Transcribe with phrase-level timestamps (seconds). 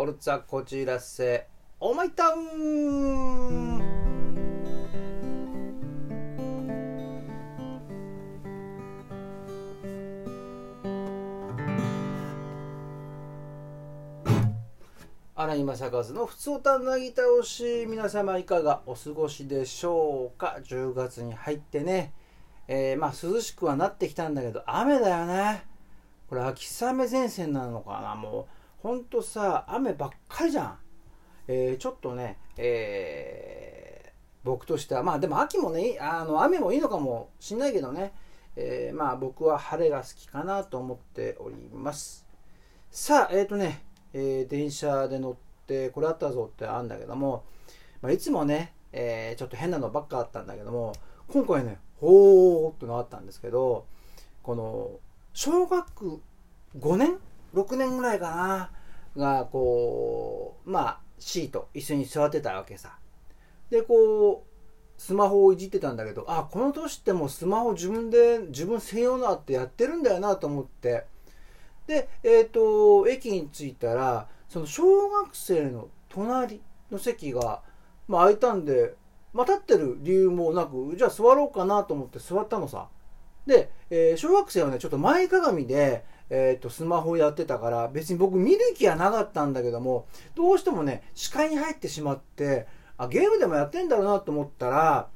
[0.00, 1.46] フォルツァこちらせ。
[1.78, 3.82] オーマイタウン
[15.34, 22.14] 荒井正和の「ふつおたなぎ倒し」皆様いかがお過ごしでしょうか？10月に入ってね、
[22.68, 25.66] えー、まあ涼しくはなってきたんだけど雨だよね。
[26.30, 28.14] これ秋雨前線なのかな？
[28.14, 30.78] もうほんとさ雨ばっかりじゃん、
[31.48, 34.10] えー、ちょっとね、えー、
[34.44, 38.12] 僕としてはまあでも秋もねあの雨もいいのかもしんないけどね、
[38.56, 42.26] えー、まあ僕は晴れが好きかなと思っております。
[42.90, 45.34] さあえっ、ー、とねえー、電車で乗っ
[45.66, 47.44] てこれあったぞってあるんだけども、
[48.02, 50.92] まあ、いつもね、えー、ちょっと変なのばっかあったんだけども
[51.28, 53.86] 今回ねほーってのあったんですけど
[54.42, 54.90] この
[55.32, 56.20] 小学
[56.78, 57.18] 5年
[57.54, 58.70] ？6年ぐらいかな。
[59.16, 62.98] がこうまあシート一緒に座ってたわけさ
[63.70, 71.04] でこうスマホをいじってたんだけどあこの年ってもうスマホ自分で自分専用のあってやってるんだよなと思って
[71.90, 77.62] で、えっ、ー、と、駅に着いたら、その小学生の隣の席が、
[78.06, 78.94] まあ、空いたんで、
[79.32, 82.88] まあ、立ってる理由もなく、じゃあ座ろうかなと思って座ったのさ。
[83.44, 95.08] で、えー、小学生はね、ちょっと前かがみで、え、ー、と、スマホやってたから、別に僕見る気はなかったんだけども、どうしてもね、視界に入ってしまって、あ、ゲームでもやってんだろうなと思ったら、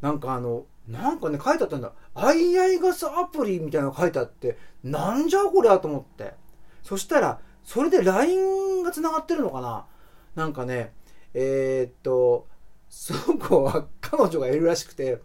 [0.00, 1.92] なんかあの、なんかね、書いてあったんだ。
[2.14, 6.34] あいあい傘アプリみたいなの書いてあって、なんじゃこりゃと思って。
[6.82, 9.86] そしたら、それで LINE が繋がってるのかな
[10.34, 10.92] なんかね、
[11.34, 12.48] えー、っと、
[12.88, 15.20] その子は彼女がいるらしくて、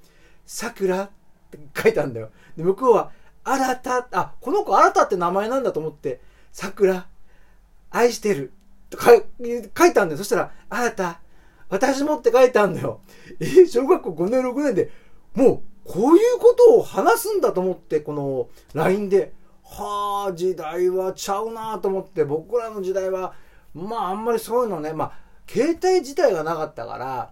[0.46, 1.10] 桜っ
[1.50, 2.30] て書いたんだよ。
[2.56, 3.12] で、向こうは、
[3.48, 7.08] 新た、あ、この子新たって名前なんだと思って、桜、
[7.90, 8.52] 愛してる、
[8.90, 9.12] とか
[9.78, 10.18] 書いたんだよ。
[10.18, 11.22] そしたら、新た、
[11.70, 13.00] 私もって書いてあるんだよ。
[13.40, 14.92] え、小学校5年6年で、
[15.34, 23.34] もう、こういうことを話すんだと思って、この LINE で、はあ、時代はちゃうなと思って、僕らの時代は、
[23.74, 25.12] まああんまりそういうのね、まあ、
[25.50, 27.32] 携帯自体がなかったから、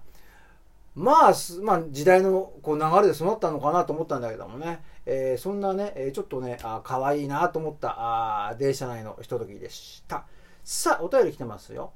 [0.96, 10.26] まあ、まあ、時代のこう流れで育ったのかなと思ったんだけどもね、えー、そんなね、え、ちょっとね、あ可愛いなと思ったあ電車内のひとときでした。
[10.64, 11.94] さあ、お便り来てますよ。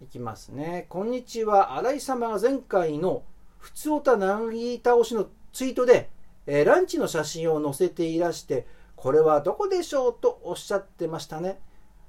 [0.00, 0.86] いきますね。
[0.88, 1.76] こんにちは。
[1.76, 3.24] 新井様が前回の
[3.58, 6.10] 普通おたなぎ倒しのツイートで、
[6.46, 11.60] えー、ランチの写真を載せていらして、これはどこでしょうとおっしゃってましたね。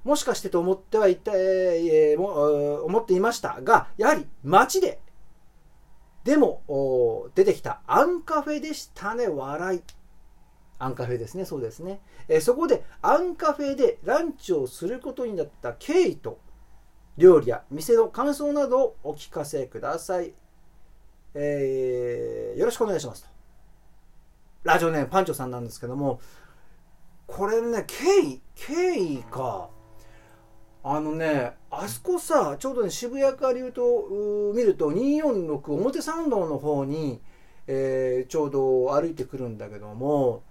[0.03, 4.99] もしかしてと思ってはいた、えー、も思っていましたが、やはり街で、
[6.23, 9.81] でも出てきたアンカフェでしたね、笑い。
[10.83, 12.01] アンカフェですね、そうですね。
[12.27, 16.39] えー、そこでアンカフェでランチをすることになった経緯と、
[17.17, 20.33] 料理や店の感想などをお聞かせください。
[21.35, 23.29] えー、よろしくお願いしますと。
[24.63, 26.19] ラジオネームパンチョさんなんですけども、
[27.27, 29.69] これね、経緯、経緯か。
[30.83, 37.21] あのね、あそこさ、ちょうどね、渋谷から言うと、見ると246表参道の方に、
[37.67, 40.43] えー、ちょうど歩いてくるんだけども、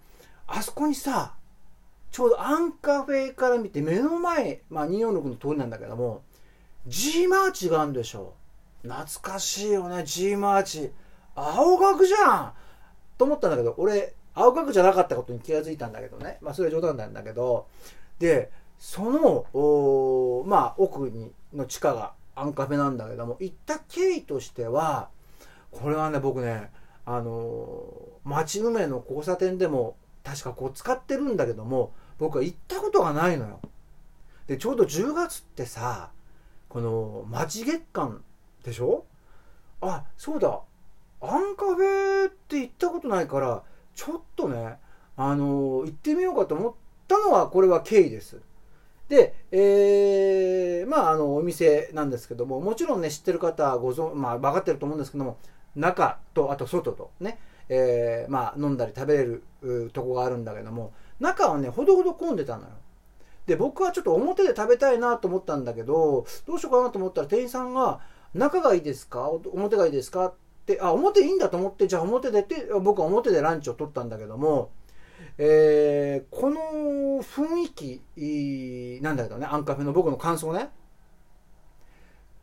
[0.55, 1.35] あそこにさ、
[2.11, 6.23] ちょうどアンカフェから見て目の前、まあ246の通りなんだけども、
[6.87, 8.35] G マーチがあるんでしょ。
[8.83, 10.93] 懐かしいよね、G マーチ。
[11.35, 12.53] 青学じゃん
[13.17, 16.37] と思ったんだけど、俺、青学じゃなかったことに気がついたんだけどね。
[16.43, 17.67] まあ、それは冗談なんだけど、
[18.19, 25.09] で、その、まあ、奥に、の地下がアンカフェなんだけども、行った経緯としては、
[25.71, 26.71] これはね、僕ね、
[27.05, 27.83] あの
[28.25, 33.61] 町埋めの交差点でも、確かこう使ってるんだけども、僕は行ったことがないのよ。
[34.47, 36.11] で、ちょうど10月ってさ、
[36.69, 38.23] この町月間
[38.65, 39.05] でしょ？
[39.81, 40.61] あそうだ。
[41.21, 43.63] アンカフェって行ったことないから
[43.95, 44.79] ちょっとね
[45.17, 46.73] あの行ってみようかと思っ
[47.07, 48.41] たのはこれは経緯です。
[49.09, 55.39] で、えー、まああのお店なんですけどももちろんね知ってる方はご存、まあ、分かってると思うんですけども
[55.77, 57.39] 中とあと外とね、
[57.69, 59.43] えー、まあ飲んだり食べれる
[59.93, 62.69] とこがあるんだけども中はねほどほど混んでたのよ。
[63.47, 68.01] で僕はちょっと表で食べたいなと思ったんだけどどうしようかなと思ったら店員さんが
[68.35, 69.29] 中がいいですか？
[69.29, 70.27] 表がいいですか？
[70.27, 74.71] って、あ、表いいんだと思って、じゃあ表でって、僕は表でランチを取ったんだけども、
[75.37, 80.71] えー、この雰囲気なんだけどね、アンカフェの僕の感想ね。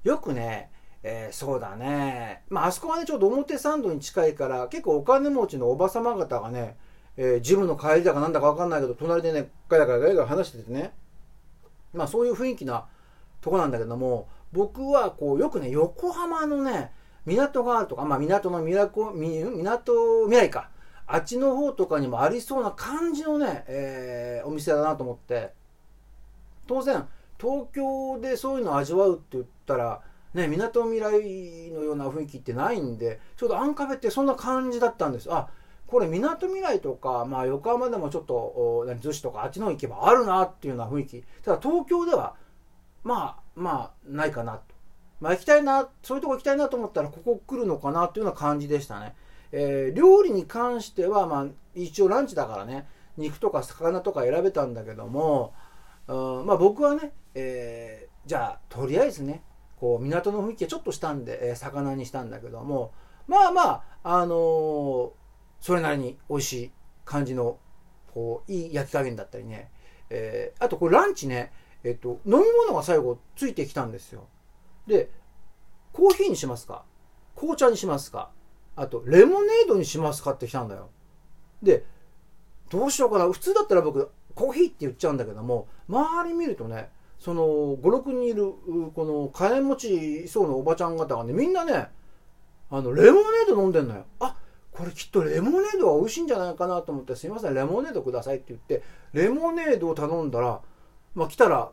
[0.03, 0.69] よくね、
[1.03, 2.43] えー、そうだね。
[2.49, 6.77] まあ、あそこはね、ちょうど表参道に近いから、結構お金持ちのおばさま方がね、
[7.17, 10.93] えー、ジムの帰りだかなんだかわかんないけど、隣でね、ガヤガヤガヤガヤ話しててね、
[11.93, 12.85] まあそういう雰囲気な
[13.41, 16.91] とこなんだけども僕はこうよくね横浜のね
[17.25, 20.69] 港があるとか、まあ、港の港港未来か。
[21.11, 25.53] あっちの方とかにもありそうな感じのね、えー、お店だなと思って。
[26.67, 27.07] 当然
[27.39, 30.01] 東京でそういうのを味わうって言ったら
[30.33, 35.27] ね、港未来のような雰囲気ってないんでちょうどアンカフェってそんな感じだったんです。
[35.31, 35.49] あ
[35.87, 41.23] これ港未来とか、まあ、横浜でもちょっと逗子とかあっちの方行けばあるなっていうような雰囲気。
[41.43, 42.35] ただ東京では
[43.03, 44.61] まあまあないかなと、
[45.19, 49.15] まあ、行きたいなそういうとこ行きたいなと思ったらここ来るのかなっていうような感じでしたね、
[49.51, 52.87] えー、料理に関しては、まあ、一応ランチだからね。
[53.19, 55.53] 肉とか魚とか選べたんだけども、
[56.07, 59.43] うんまあ、僕はね、えー、じゃあとりあえずね
[59.79, 62.91] こう港の雰囲気がちょっとしたんで、えー、魚にしたんだけども
[63.27, 65.11] まあまああのー、
[65.61, 66.71] それなりに美味しい
[67.05, 67.57] 感じの
[68.13, 69.69] こういい焼き加減だったりね、
[70.09, 71.51] えー、あとこれランチね
[71.83, 74.27] えっと飲み物が最後ついてきたんですよ。
[74.87, 75.11] で
[75.93, 76.83] コーヒーにしますか
[77.35, 78.31] 紅茶にしますか
[78.75, 80.89] あとレモネードにしますかって来たんだよ。
[81.61, 81.85] で
[82.69, 83.31] どうしようかな。
[83.31, 87.43] 普通だったら僕コーヒーって言っちゃうんだけども周り見るとねその
[87.75, 88.53] 56人いる
[88.95, 91.89] この金持ちそうなおばちゃん方がねみんなね
[92.69, 94.05] あのレモネード飲んでんのよ。
[94.19, 94.37] あ
[94.71, 98.81] これきっとレモネードは美味しいんじゃないかなと思ってすいませんレモネードくださいって言って
[99.11, 100.61] レモネードを頼んだら
[101.15, 101.71] まあ来たら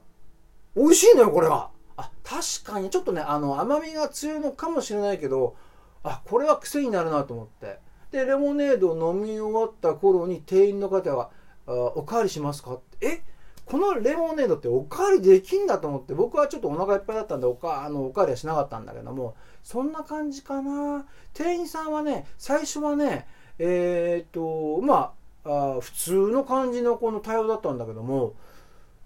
[0.74, 1.70] 美味しいのよこれは。
[1.96, 5.56] あ確かにちょっとねあの甘みが強いのかもしれないけど
[6.02, 7.78] あこれは癖になるなと思って。
[8.10, 11.30] でレモネードを飲み終わった頃に店員の方が
[11.66, 13.06] 「おかわりしますか?」って。
[13.06, 13.14] え？
[13.16, 13.20] っ
[13.66, 19.34] このレモネードっておかわりできんだと思って僕はちょっとお腹いっぱいだったんでおかあのおかわりはしなかったんだけども
[19.64, 21.04] そんな感じかな。
[21.34, 23.26] 店員さんはね最初はね
[23.58, 25.12] えっ、とま
[25.44, 28.34] あ普通の感じのこの対応だったんだけども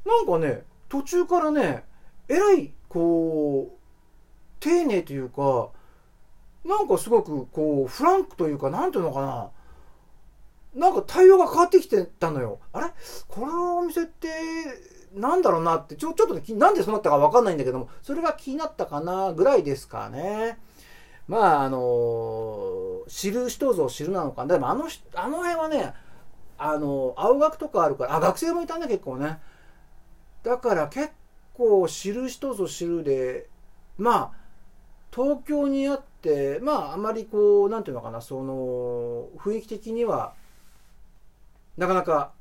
[0.04, 1.84] なんかね途中からね
[2.28, 3.78] えらいこう
[4.60, 5.70] 丁寧というか
[6.66, 9.50] なんかすごくこうフランクというかなんていうのかな。
[10.74, 12.60] なんか対応が変わってきてたのよ。
[12.72, 12.86] あれ？
[13.28, 14.28] このお店って、
[15.14, 20.58] なんだろうなって、ちょ、ちょっとね、なんでそうなったかわかんないんだけども、それが気になったかな、ぐらいですかね。
[21.26, 24.46] まあ、あの、知る人ぞ知るなのか。
[24.46, 25.94] でもあの、あの辺はね、
[26.58, 29.40] あのー、青学とかあるから、あ、学生もいたんだ、結構ね。
[30.42, 31.10] だから結
[31.54, 33.48] 構知る人ぞ知るで、
[33.98, 34.30] まあ、
[35.12, 40.34] 東京にあって、まあ、あまりこう、なんていうのかな、その、雰囲気的には、
[41.80, 42.32] なかなか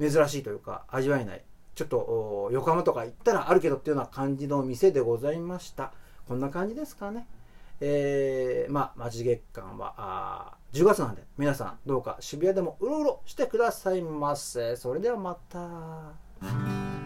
[0.00, 1.44] 珍しいというか味わえない。
[1.76, 5.92] ちょっと横浜とか行ったらあるけどっていうような感じの店でございました。
[6.26, 7.28] こんな感じですかね。
[7.80, 14.74] えー、まあ町月間はあ10月なんで皆さんどうか渋谷でもうろうろしてくださいませ。
[14.74, 16.97] それではまた。